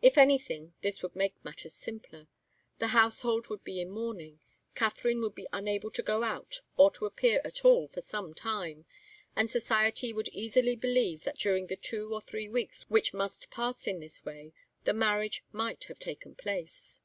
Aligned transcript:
If 0.00 0.16
anything, 0.16 0.72
this 0.82 1.02
would 1.02 1.16
make 1.16 1.44
matters 1.44 1.74
simpler. 1.74 2.28
The 2.78 2.86
household 2.86 3.48
would 3.48 3.64
be 3.64 3.80
in 3.80 3.90
mourning, 3.90 4.38
Katharine 4.76 5.20
would 5.22 5.34
be 5.34 5.48
unable 5.52 5.90
to 5.90 6.00
go 6.00 6.22
out 6.22 6.60
or 6.76 6.92
to 6.92 7.06
appear 7.06 7.40
at 7.44 7.64
all 7.64 7.88
for 7.88 8.00
some 8.00 8.34
time, 8.34 8.84
and 9.34 9.50
society 9.50 10.12
would 10.12 10.28
easily 10.28 10.76
believe 10.76 11.24
that 11.24 11.38
during 11.38 11.66
the 11.66 11.74
two 11.74 12.14
or 12.14 12.20
three 12.20 12.48
weeks 12.48 12.82
which 12.82 13.12
must 13.12 13.50
pass 13.50 13.88
in 13.88 13.98
this 13.98 14.24
way, 14.24 14.52
the 14.84 14.92
marriage 14.94 15.42
might 15.52 15.82
have 15.90 15.98
taken 15.98 16.36
place. 16.36 17.00